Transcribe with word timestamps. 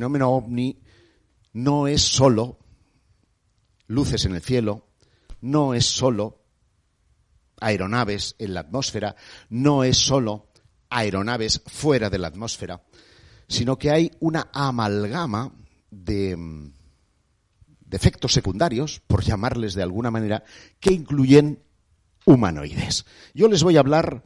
fenómeno 0.00 0.30
ovni 0.30 0.80
no 1.52 1.86
es 1.86 2.00
solo 2.00 2.58
luces 3.86 4.24
en 4.24 4.34
el 4.34 4.40
cielo, 4.40 4.88
no 5.42 5.74
es 5.74 5.84
solo 5.84 6.42
aeronaves 7.60 8.34
en 8.38 8.54
la 8.54 8.60
atmósfera, 8.60 9.14
no 9.50 9.84
es 9.84 9.98
solo 9.98 10.48
aeronaves 10.88 11.60
fuera 11.66 12.08
de 12.08 12.16
la 12.16 12.28
atmósfera, 12.28 12.82
sino 13.46 13.76
que 13.76 13.90
hay 13.90 14.10
una 14.20 14.48
amalgama 14.54 15.52
de, 15.90 16.34
de 17.84 17.96
efectos 17.96 18.32
secundarios, 18.32 19.02
por 19.06 19.22
llamarles 19.22 19.74
de 19.74 19.82
alguna 19.82 20.10
manera, 20.10 20.44
que 20.78 20.94
incluyen 20.94 21.62
humanoides. 22.24 23.04
Yo 23.34 23.48
les 23.48 23.62
voy 23.62 23.76
a 23.76 23.80
hablar 23.80 24.24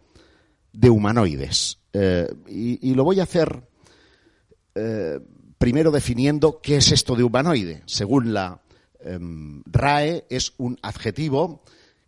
de 0.72 0.88
humanoides 0.88 1.80
eh, 1.92 2.32
y, 2.46 2.94
lo 2.94 3.02
voy 3.02 3.18
a 3.18 3.24
hacer 3.24 3.68
eh, 4.76 5.18
primero 5.64 5.90
definiendo 5.90 6.60
qué 6.60 6.76
es 6.76 6.92
esto 6.92 7.16
de 7.16 7.24
humanoide. 7.24 7.82
Según 7.86 8.34
la 8.34 8.60
em, 9.00 9.62
RAE, 9.64 10.26
es 10.28 10.52
un 10.58 10.78
adjetivo 10.82 11.62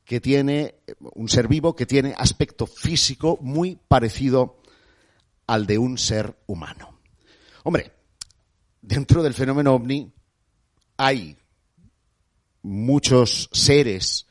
que 0.05 0.21
tiene, 0.21 0.75
un 1.15 1.31
ser 1.31 1.49
vivo 1.49 1.75
que 1.75 1.87
tiene 1.87 2.15
aspecto 2.19 2.67
físico 2.67 3.39
muy 3.41 3.79
parecido 3.89 4.61
al 5.47 5.65
de 5.67 5.79
un 5.79 5.97
ser 5.97 6.37
humano. 6.45 7.01
Hombre, 7.65 7.93
dentro 8.83 9.23
del 9.23 9.33
fenómeno 9.33 9.73
ovni 9.75 10.13
hay 10.99 11.39
muchos 12.61 13.49
seres 13.55 14.27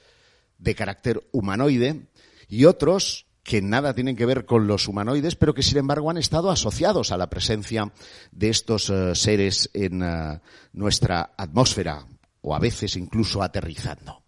de 0.60 0.76
carácter 0.76 1.28
humanoide 1.32 2.10
y 2.48 2.66
otros 2.66 3.26
que 3.46 3.62
nada 3.62 3.94
tienen 3.94 4.16
que 4.16 4.26
ver 4.26 4.44
con 4.46 4.66
los 4.66 4.88
humanoides, 4.88 5.36
pero 5.36 5.54
que 5.54 5.62
sin 5.62 5.78
embargo 5.78 6.10
han 6.10 6.18
estado 6.18 6.50
asociados 6.50 7.12
a 7.12 7.18
la 7.18 7.30
presencia 7.30 7.94
de 8.32 8.50
estos 8.50 8.90
eh, 8.90 9.14
seres 9.14 9.70
en 9.72 10.02
eh, 10.02 10.42
nuestra 10.74 11.36
atmósfera 11.38 12.08
o 12.42 12.56
a 12.56 12.60
veces 12.60 12.96
incluso 12.96 13.44
aterrizando. 13.44 14.23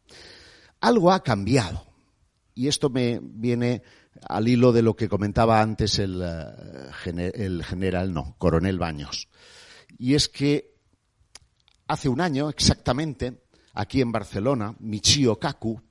Algo 0.82 1.12
ha 1.12 1.24
cambiado 1.24 1.84
y 2.54 2.68
esto 2.68 2.92
me 2.92 3.20
viene 3.20 3.82
al 4.30 4.48
hilo 4.48 4.72
de 4.72 4.84
lo 4.84 4.96
que 4.96 5.10
comentaba 5.10 5.62
antes 5.62 5.98
el, 5.98 6.22
eh, 6.24 7.32
el 7.34 7.64
general, 7.64 8.14
no, 8.14 8.36
coronel 8.38 8.78
Baños. 8.78 9.30
Y 9.98 10.14
es 10.14 10.30
que 10.30 10.76
hace 11.88 12.08
un 12.08 12.22
año 12.22 12.50
exactamente, 12.50 13.42
aquí 13.74 14.00
en 14.00 14.12
Barcelona, 14.12 14.76
Michio 14.78 15.40
Kaku 15.40 15.82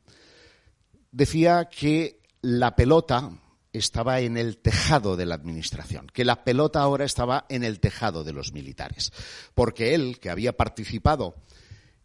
decía 1.10 1.68
que 1.68 2.15
la 2.42 2.76
pelota 2.76 3.30
estaba 3.72 4.20
en 4.20 4.36
el 4.36 4.58
tejado 4.58 5.16
de 5.16 5.26
la 5.26 5.34
administración, 5.34 6.06
que 6.12 6.24
la 6.24 6.44
pelota 6.44 6.80
ahora 6.80 7.04
estaba 7.04 7.46
en 7.48 7.64
el 7.64 7.80
tejado 7.80 8.24
de 8.24 8.32
los 8.32 8.52
militares, 8.52 9.12
porque 9.54 9.94
él, 9.94 10.18
que 10.20 10.30
había 10.30 10.56
participado 10.56 11.34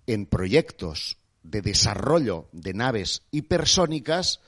en 0.08 0.26
proyectos 0.26 1.18
de 1.44 1.62
desarrollo 1.62 2.48
de 2.52 2.74
naves 2.74 3.24
hipersónicas, 3.32 4.42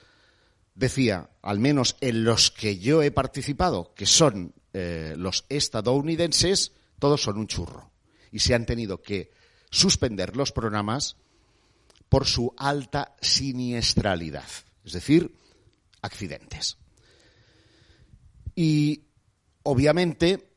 decía, 0.76 1.30
al 1.42 1.60
menos 1.60 1.96
en 2.02 2.24
los 2.24 2.52
que 2.52 2.78
yo 2.78 3.02
he 3.02 3.12
participado, 3.12 3.94
que 3.96 4.06
son 4.06 4.54
eh, 4.74 5.16
los 5.18 5.46
estadounidenses, 5.50 6.72
todos 7.00 7.22
son 7.22 7.38
un 7.38 7.48
churro. 7.48 7.92
Y 8.32 8.40
se 8.40 8.56
han 8.56 8.66
tenido 8.66 9.02
que 9.02 9.32
suspender 9.70 10.36
los 10.36 10.52
programas 10.52 11.16
por 12.10 12.26
su 12.26 12.54
alta 12.58 13.16
siniestralidad, 13.22 14.48
es 14.84 14.94
decir, 14.94 15.36
accidentes. 16.04 16.78
Y 18.56 19.06
obviamente 19.64 20.52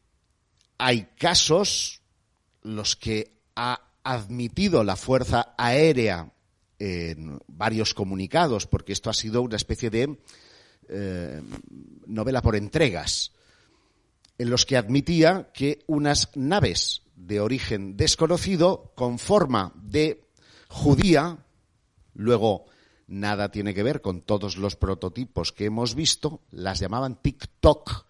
hay 0.77 1.09
casos 1.19 2.03
los 2.63 2.97
que 2.97 3.41
ha 3.55 3.81
admitido 4.05 4.85
la 4.85 4.97
Fuerza 4.97 5.55
Aérea 5.57 6.31
en 6.79 7.41
varios 7.47 7.95
comunicados, 7.95 8.67
porque 8.67 8.93
esto 8.93 9.09
ha 9.09 9.15
sido 9.15 9.41
una 9.41 9.57
especie 9.57 9.89
de 9.89 10.19
eh, 10.91 11.43
novela 12.07 12.43
por 12.43 12.55
entregas, 12.55 13.33
en 14.37 14.51
los 14.51 14.67
que 14.67 14.77
admitía 14.77 15.51
que 15.55 15.79
unas 15.87 16.29
naves 16.37 17.01
de 17.15 17.41
origen 17.41 17.97
desconocido, 17.97 18.93
con 18.95 19.19
forma 19.19 19.73
de 19.77 20.29
judía, 20.69 21.39
Luego, 22.17 22.67
nada 23.07 23.51
tiene 23.51 23.75
que 23.75 23.83
ver 23.83 24.01
con 24.01 24.23
todos 24.23 24.57
los 24.57 24.77
prototipos 24.77 25.53
que 25.53 25.67
hemos 25.67 25.95
visto, 25.95 26.43
las 26.51 26.81
llamaban 26.81 27.21
TikTok. 27.21 28.07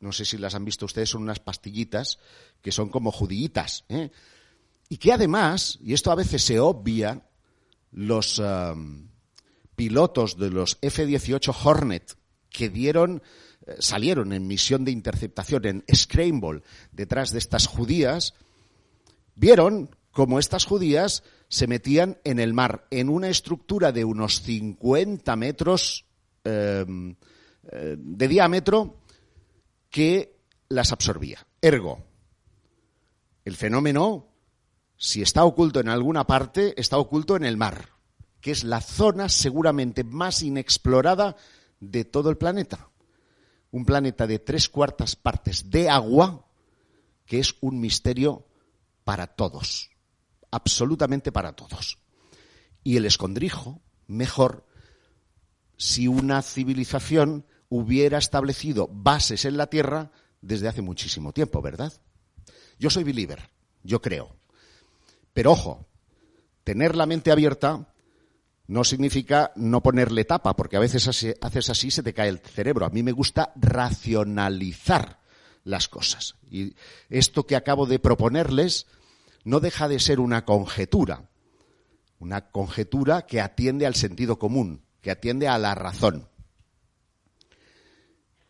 No 0.00 0.12
sé 0.12 0.24
si 0.24 0.38
las 0.38 0.54
han 0.54 0.64
visto 0.64 0.86
ustedes, 0.86 1.10
son 1.10 1.22
unas 1.22 1.40
pastillitas 1.40 2.18
que 2.62 2.72
son 2.72 2.88
como 2.88 3.12
judillitas. 3.12 3.84
¿eh? 3.88 4.10
Y 4.88 4.96
que 4.96 5.12
además, 5.12 5.78
y 5.82 5.92
esto 5.92 6.10
a 6.10 6.14
veces 6.14 6.42
se 6.42 6.60
obvia, 6.60 7.22
los 7.90 8.38
um, 8.38 9.08
pilotos 9.76 10.38
de 10.38 10.50
los 10.50 10.78
F-18 10.80 11.54
Hornet 11.64 12.16
que 12.50 12.68
dieron, 12.68 13.22
eh, 13.66 13.76
salieron 13.78 14.32
en 14.32 14.46
misión 14.46 14.84
de 14.84 14.90
interceptación 14.90 15.66
en 15.66 15.84
Scramble 15.94 16.62
detrás 16.92 17.32
de 17.32 17.38
estas 17.38 17.66
judías, 17.66 18.34
vieron 19.34 19.90
como 20.10 20.38
estas 20.38 20.64
judías 20.64 21.22
se 21.48 21.66
metían 21.66 22.18
en 22.24 22.38
el 22.38 22.52
mar, 22.52 22.86
en 22.90 23.08
una 23.08 23.28
estructura 23.28 23.90
de 23.90 24.04
unos 24.04 24.42
50 24.42 25.34
metros 25.36 26.04
em, 26.44 27.16
eh, 27.72 27.96
de 27.98 28.28
diámetro 28.28 29.00
que 29.90 30.38
las 30.68 30.92
absorbía. 30.92 31.46
Ergo, 31.62 32.04
el 33.44 33.56
fenómeno, 33.56 34.28
si 34.96 35.22
está 35.22 35.44
oculto 35.44 35.80
en 35.80 35.88
alguna 35.88 36.26
parte, 36.26 36.78
está 36.78 36.98
oculto 36.98 37.34
en 37.36 37.44
el 37.44 37.56
mar, 37.56 37.88
que 38.40 38.50
es 38.50 38.62
la 38.62 38.82
zona 38.82 39.30
seguramente 39.30 40.04
más 40.04 40.42
inexplorada 40.42 41.36
de 41.80 42.04
todo 42.04 42.28
el 42.28 42.36
planeta. 42.36 42.90
Un 43.70 43.86
planeta 43.86 44.26
de 44.26 44.38
tres 44.38 44.68
cuartas 44.68 45.16
partes 45.16 45.70
de 45.70 45.88
agua, 45.88 46.46
que 47.24 47.38
es 47.38 47.54
un 47.60 47.80
misterio 47.80 48.46
para 49.04 49.26
todos 49.26 49.90
absolutamente 50.50 51.32
para 51.32 51.52
todos. 51.52 51.98
Y 52.82 52.96
el 52.96 53.06
escondrijo, 53.06 53.82
mejor, 54.06 54.66
si 55.76 56.08
una 56.08 56.42
civilización 56.42 57.46
hubiera 57.68 58.18
establecido 58.18 58.88
bases 58.90 59.44
en 59.44 59.56
la 59.56 59.68
Tierra 59.68 60.10
desde 60.40 60.68
hace 60.68 60.82
muchísimo 60.82 61.32
tiempo, 61.32 61.60
¿verdad? 61.60 61.92
Yo 62.78 62.90
soy 62.90 63.04
believer, 63.04 63.50
yo 63.82 64.00
creo. 64.00 64.36
Pero 65.32 65.52
ojo, 65.52 65.88
tener 66.64 66.96
la 66.96 67.06
mente 67.06 67.30
abierta 67.30 67.92
no 68.66 68.84
significa 68.84 69.52
no 69.56 69.82
ponerle 69.82 70.24
tapa, 70.24 70.54
porque 70.54 70.76
a 70.76 70.80
veces 70.80 71.08
haces 71.40 71.70
así 71.70 71.90
se 71.90 72.02
te 72.02 72.12
cae 72.12 72.28
el 72.28 72.38
cerebro. 72.38 72.84
A 72.84 72.90
mí 72.90 73.02
me 73.02 73.12
gusta 73.12 73.52
racionalizar 73.56 75.20
las 75.64 75.88
cosas. 75.88 76.36
Y 76.50 76.74
esto 77.08 77.46
que 77.46 77.56
acabo 77.56 77.86
de 77.86 77.98
proponerles 77.98 78.86
no 79.48 79.60
deja 79.60 79.88
de 79.88 79.98
ser 79.98 80.20
una 80.20 80.44
conjetura, 80.44 81.30
una 82.18 82.50
conjetura 82.50 83.22
que 83.22 83.40
atiende 83.40 83.86
al 83.86 83.94
sentido 83.94 84.38
común, 84.38 84.82
que 85.00 85.10
atiende 85.10 85.48
a 85.48 85.56
la 85.56 85.74
razón. 85.74 86.28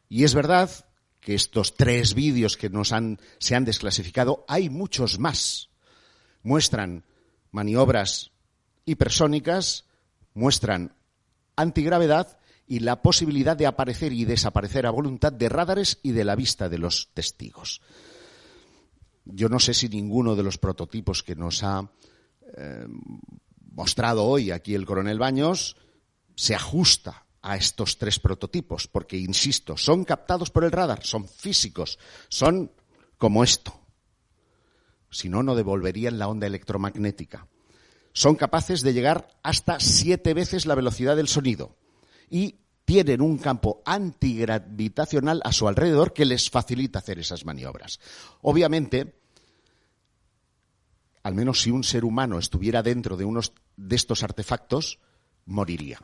Y 0.09 0.25
es 0.25 0.35
verdad 0.35 0.69
que 1.21 1.37
estos 1.37 1.77
tres 1.77 2.15
vídeos 2.15 2.57
que 2.57 2.69
nos 2.69 2.91
han, 2.91 3.21
se 3.39 3.55
han 3.55 3.65
desclasificado, 3.65 4.45
hay 4.49 4.71
muchos 4.71 5.21
más. 5.21 5.69
Muestran 6.43 7.05
maniobras 7.53 8.33
hipersónicas, 8.85 9.85
muestran 10.35 10.97
antigravedad 11.55 12.41
y 12.67 12.81
la 12.81 13.03
posibilidad 13.03 13.56
de 13.56 13.67
aparecer 13.67 14.12
y 14.12 14.25
desaparecer 14.25 14.85
a 14.85 14.91
voluntad 14.91 15.33
de 15.33 15.49
radares 15.49 16.01
y 16.03 16.11
de 16.11 16.25
la 16.25 16.35
vista 16.35 16.69
de 16.69 16.79
los 16.79 17.11
testigos. 17.15 17.83
Yo 19.29 19.49
no 19.49 19.61
sé 19.61 19.75
si 19.75 19.89
ninguno 19.89 20.35
de 20.35 20.43
los 20.43 20.59
prototipos 20.59 21.23
que 21.23 21.37
nos 21.37 21.63
ha 21.63 21.91
eh, 22.57 22.87
mostrado 23.73 24.25
hoy 24.25 24.51
aquí 24.51 24.75
el 24.75 24.87
coronel 24.87 25.19
Baños 25.19 25.77
se 26.35 26.55
ajusta 26.55 27.27
a 27.43 27.57
estos 27.57 27.99
tres 27.99 28.19
prototipos, 28.19 28.89
porque, 28.89 29.17
insisto, 29.17 29.77
son 29.77 30.05
captados 30.05 30.51
por 30.51 30.65
el 30.65 30.73
radar, 30.73 31.05
son 31.05 31.29
físicos, 31.29 31.99
son 32.29 32.73
como 33.17 33.45
esto. 33.45 33.79
Si 35.11 35.29
no, 35.29 35.43
no 35.43 35.55
devolverían 35.55 36.19
la 36.19 36.29
onda 36.29 36.47
electromagnética. 36.47 37.47
Son 38.13 38.35
capaces 38.35 38.83
de 38.83 38.93
llegar 38.93 39.29
hasta 39.43 39.79
siete 39.81 40.35
veces 40.35 40.67
la 40.67 40.75
velocidad 40.75 41.17
del 41.17 41.29
sonido 41.29 41.77
y 42.31 42.57
tienen 42.88 43.20
un 43.20 43.37
campo 43.37 43.82
antigravitacional 43.85 45.43
a 45.44 45.52
su 45.52 45.69
alrededor 45.69 46.14
que 46.14 46.25
les 46.25 46.49
facilita 46.49 47.00
hacer 47.00 47.19
esas 47.19 47.44
maniobras. 47.44 48.00
Obviamente, 48.40 49.20
al 51.23 51.35
menos 51.35 51.61
si 51.61 51.70
un 51.70 51.85
ser 51.85 52.06
humano 52.06 52.38
estuviera 52.38 52.82
dentro 52.82 53.19
de 53.19 53.26
unos 53.26 53.52
de 53.76 53.94
estos 53.94 54.23
artefactos, 54.23 55.00
moriría. 55.44 56.00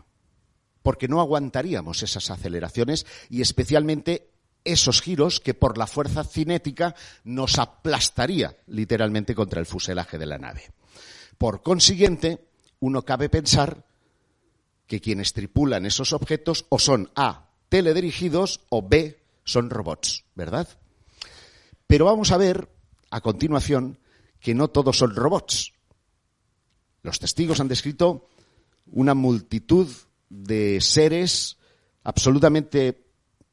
Porque 0.83 1.09
no 1.09 1.23
aguantaríamos 1.23 2.03
esas 2.03 2.31
aceleraciones 2.31 3.07
y 3.31 3.41
especialmente 3.41 4.31
esos 4.63 5.01
giros 5.01 5.41
que 5.41 5.55
por 5.55 5.79
la 5.79 5.87
fuerza 5.87 6.23
cinética 6.23 6.95
nos 7.25 7.59
aplastaría 7.59 8.59
literalmente 8.67 9.35
contra 9.35 9.59
el 9.59 9.65
fuselaje 9.65 10.19
de 10.19 10.27
la 10.27 10.37
nave. 10.37 10.71
Por 11.39 11.63
consiguiente, 11.63 12.47
uno 12.81 13.07
cabe 13.07 13.31
pensar 13.31 13.87
que 14.87 15.01
quienes 15.01 15.33
tripulan 15.33 15.87
esos 15.87 16.13
objetos 16.13 16.67
o 16.69 16.79
son 16.79 17.11
A, 17.15 17.51
teledirigidos 17.69 18.61
o 18.69 18.87
B, 18.87 19.19
son 19.45 19.71
robots, 19.71 20.25
¿verdad? 20.35 20.69
Pero 21.87 22.07
vamos 22.07 22.33
a 22.33 22.37
ver 22.37 22.69
a 23.11 23.21
continuación 23.21 23.99
que 24.41 24.55
no 24.55 24.69
todos 24.69 24.99
son 24.99 25.15
robots. 25.15 25.73
Los 27.03 27.19
testigos 27.19 27.61
han 27.61 27.69
descrito 27.69 28.29
una 28.87 29.15
multitud 29.15 29.89
de 30.29 30.81
seres 30.81 31.59
absolutamente 32.03 33.05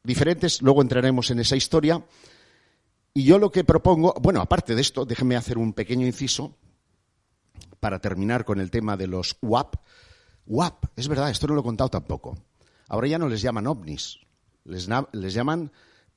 diferentes, 0.03 0.61
luego 0.61 0.81
entraremos 0.81 1.31
en 1.31 1.39
esa 1.39 1.55
historia. 1.55 2.05
Y 3.13 3.23
yo 3.23 3.39
lo 3.39 3.51
que 3.51 3.63
propongo, 3.63 4.13
bueno, 4.21 4.41
aparte 4.41 4.75
de 4.75 4.81
esto, 4.81 5.05
déjenme 5.05 5.35
hacer 5.35 5.57
un 5.57 5.73
pequeño 5.73 6.05
inciso 6.05 6.57
para 7.79 7.99
terminar 7.99 8.45
con 8.45 8.59
el 8.59 8.71
tema 8.71 8.95
de 8.95 9.07
los 9.07 9.37
WAP. 9.41 9.75
WAP, 10.51 10.87
es 10.97 11.07
verdad, 11.07 11.29
esto 11.29 11.47
no 11.47 11.53
lo 11.53 11.61
he 11.61 11.63
contado 11.63 11.89
tampoco. 11.89 12.37
Ahora 12.89 13.07
ya 13.07 13.17
no 13.17 13.29
les 13.29 13.41
llaman 13.41 13.67
ovnis, 13.67 14.19
les, 14.65 14.85
llaman 15.33 15.71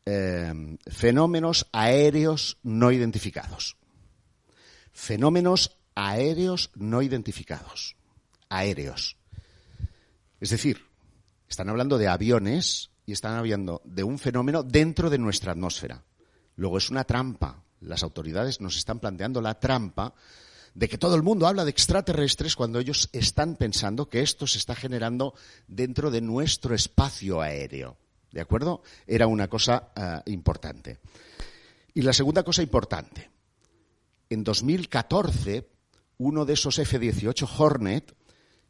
eh, 0.05 0.77
fenómenos 0.89 1.69
aéreos 1.71 2.59
no 2.65 2.91
identificados. 2.91 3.77
Fenómenos 4.93 5.79
aéreos 5.95 6.73
no 6.75 7.01
identificados. 7.01 7.95
Aéreos. 8.49 9.17
Es 10.41 10.51
decir, 10.51 10.85
están 11.49 11.69
hablando 11.69 11.97
de 11.97 12.09
aviones 12.09 12.91
y 13.07 13.13
están 13.13 13.37
hablando 13.37 13.83
de 13.85 14.03
un 14.03 14.19
fenómeno 14.19 14.65
dentro 14.65 15.11
de 15.11 15.19
nuestra 15.19 15.53
atmósfera. 15.53 16.03
Luego 16.57 16.79
es 16.79 16.91
una 16.91 17.05
trampa. 17.05 17.63
Las 17.81 18.03
autoridades 18.03 18.61
nos 18.61 18.77
están 18.77 18.99
planteando 18.99 19.41
la 19.41 19.61
trampa 19.61 20.13
de 20.75 20.89
que 20.89 20.99
todo 20.99 21.15
el 21.15 21.23
mundo 21.23 21.47
habla 21.47 21.65
de 21.65 21.71
extraterrestres 21.71 22.57
cuando 22.57 22.81
ellos 22.81 23.09
están 23.13 23.57
pensando 23.57 24.09
que 24.09 24.23
esto 24.23 24.47
se 24.47 24.59
está 24.59 24.75
generando 24.75 25.35
dentro 25.69 26.11
de 26.11 26.21
nuestro 26.21 26.75
espacio 26.75 27.41
aéreo. 27.41 27.97
¿De 28.33 28.41
acuerdo? 28.41 28.83
Era 29.07 29.29
una 29.29 29.49
cosa 29.49 29.93
eh, 29.95 30.31
importante. 30.33 30.99
Y 31.95 32.03
la 32.03 32.13
segunda 32.13 32.43
cosa 32.43 32.63
importante. 32.63 33.31
En 34.29 34.43
2014, 34.43 35.69
uno 36.19 36.45
de 36.45 36.55
esos 36.55 36.79
F-18 36.81 37.49
Hornet 37.57 38.17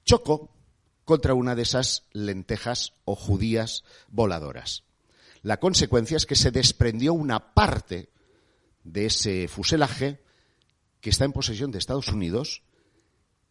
chocó 0.05 0.51
contra 1.07 1.33
una 1.33 1.55
de 1.55 1.63
esas 1.63 2.05
lentejas 2.13 2.93
o 3.07 3.15
judías 3.15 3.85
voladoras. 4.09 4.85
La 5.41 5.61
consecuencia 5.61 6.19
es 6.19 6.27
que 6.27 6.37
se 6.37 6.51
desprendió 6.51 7.15
una 7.15 7.55
parte 7.55 8.11
de 8.83 9.07
ese 9.07 9.49
fuselaje 9.49 10.24
que 11.05 11.11
está 11.11 11.27
en 11.27 11.35
posesión 11.35 11.71
de 11.71 11.77
Estados 11.77 12.09
Unidos, 12.09 12.63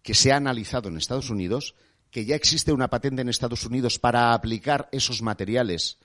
que 0.02 0.16
se 0.16 0.32
ha 0.32 0.38
analizado 0.38 0.90
en 0.90 0.98
Estados 0.98 1.30
Unidos, 1.30 1.76
que 2.10 2.26
ya 2.26 2.36
existe 2.36 2.74
una 2.74 2.90
patente 2.90 3.22
en 3.22 3.30
Estados 3.30 3.64
Unidos 3.64 4.00
para 4.00 4.34
aplicar 4.34 4.90
esos 4.92 5.22
materiales 5.22 6.00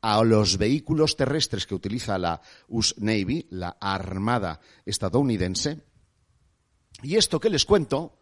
a 0.00 0.20
los 0.24 0.58
vehículos 0.58 1.14
terrestres 1.14 1.64
que 1.64 1.76
utiliza 1.76 2.18
la 2.18 2.40
US 2.66 2.96
Navy, 2.98 3.46
la 3.50 3.76
Armada 3.80 4.58
estadounidense. 4.84 5.84
Y 7.04 7.14
esto 7.14 7.38
que 7.38 7.50
les 7.50 7.64
cuento 7.64 8.18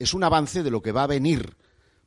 es 0.00 0.12
un 0.12 0.24
avance 0.24 0.64
de 0.64 0.72
lo 0.72 0.82
que 0.82 0.90
va 0.90 1.04
a 1.04 1.06
venir 1.06 1.56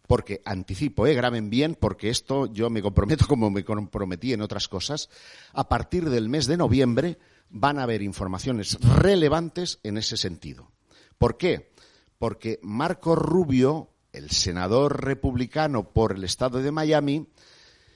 porque 0.10 0.42
anticipo, 0.44 1.08
eh, 1.08 1.14
graben 1.14 1.50
bien, 1.50 1.78
porque 1.80 2.10
esto 2.10 2.52
yo 2.52 2.70
me 2.70 2.82
comprometo 2.82 3.28
como 3.28 3.50
me 3.50 3.64
comprometí 3.64 4.34
en 4.34 4.42
otras 4.42 4.68
cosas, 4.68 5.10
a 5.54 5.70
partir 5.70 6.10
del 6.10 6.28
mes 6.28 6.48
de 6.48 6.58
noviembre 6.58 7.18
van 7.50 7.80
a 7.80 7.84
haber 7.84 8.02
informaciones 8.02 8.80
relevantes 8.82 9.80
en 9.84 9.98
ese 9.98 10.18
sentido. 10.18 10.72
¿Por 11.18 11.38
qué? 11.38 11.72
Porque 12.18 12.60
Marco 12.62 13.16
Rubio, 13.16 13.90
el 14.14 14.30
senador 14.32 15.04
republicano 15.04 15.90
por 15.92 16.14
el 16.14 16.24
estado 16.24 16.62
de 16.62 16.72
Miami, 16.72 17.28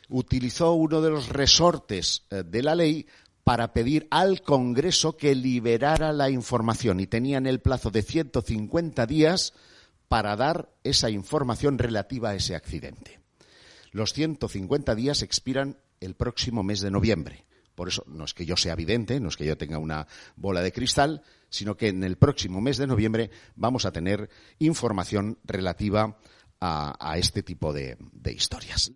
utilizó 0.09 0.73
uno 0.73 1.01
de 1.01 1.09
los 1.09 1.29
resortes 1.29 2.25
eh, 2.29 2.43
de 2.45 2.63
la 2.63 2.75
ley 2.75 3.07
para 3.43 3.73
pedir 3.73 4.07
al 4.09 4.41
Congreso 4.41 5.17
que 5.17 5.35
liberara 5.35 6.13
la 6.13 6.29
información 6.29 6.99
y 6.99 7.07
tenían 7.07 7.45
el 7.45 7.59
plazo 7.59 7.91
de 7.91 8.01
150 8.01 9.05
días 9.05 9.53
para 10.07 10.35
dar 10.35 10.69
esa 10.83 11.09
información 11.09 11.77
relativa 11.77 12.29
a 12.29 12.35
ese 12.35 12.55
accidente. 12.55 13.19
Los 13.91 14.13
150 14.13 14.95
días 14.95 15.21
expiran 15.21 15.77
el 15.99 16.15
próximo 16.15 16.63
mes 16.63 16.81
de 16.81 16.91
noviembre. 16.91 17.45
Por 17.75 17.87
eso 17.87 18.03
no 18.07 18.25
es 18.25 18.33
que 18.33 18.45
yo 18.45 18.55
sea 18.55 18.73
evidente, 18.73 19.19
no 19.19 19.29
es 19.29 19.37
que 19.37 19.45
yo 19.45 19.57
tenga 19.57 19.77
una 19.77 20.07
bola 20.35 20.61
de 20.61 20.71
cristal, 20.71 21.23
sino 21.49 21.75
que 21.75 21.89
en 21.89 22.03
el 22.03 22.17
próximo 22.17 22.61
mes 22.61 22.77
de 22.77 22.87
noviembre 22.87 23.31
vamos 23.55 23.85
a 23.85 23.91
tener 23.91 24.29
información 24.59 25.39
relativa 25.43 26.17
a, 26.59 27.17
este 27.17 27.43
tipo 27.43 27.73
de 27.73 27.97
historias. 28.25 28.93